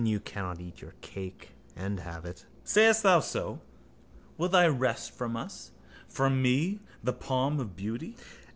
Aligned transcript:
You 0.03 0.19
cannot 0.19 0.59
eat 0.59 0.81
your 0.81 0.95
cake 1.01 1.49
and 1.75 1.99
have 1.99 2.25
it. 2.25 2.47
Sayest 2.63 3.03
thou 3.03 3.19
so? 3.19 3.59
Will 4.35 4.49
they 4.49 4.67
wrest 4.67 5.11
from 5.11 5.37
us, 5.37 5.69
from 6.07 6.41
me, 6.41 6.79
the 7.03 7.13
palm 7.13 7.59
of 7.59 7.75
beauty? 7.75 8.15